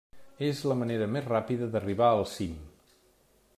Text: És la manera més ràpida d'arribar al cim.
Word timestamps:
És 0.45 0.61
la 0.71 0.77
manera 0.79 1.09
més 1.17 1.27
ràpida 1.33 1.69
d'arribar 1.75 2.09
al 2.17 2.25
cim. 2.35 2.59